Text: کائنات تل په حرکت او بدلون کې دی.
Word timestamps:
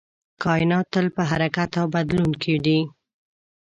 کائنات 0.43 0.85
تل 0.93 1.05
په 1.15 1.21
حرکت 1.31 1.71
او 1.81 1.85
بدلون 1.95 2.31
کې 2.41 2.55
دی. 2.65 2.79